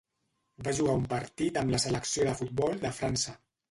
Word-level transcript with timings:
Va 0.67 0.73
jugar 0.77 0.95
un 1.01 1.05
partit 1.13 1.61
amb 1.63 1.77
la 1.77 1.83
selecció 1.87 2.29
de 2.33 2.37
futbol 2.43 2.85
de 2.87 2.99
França. 3.03 3.43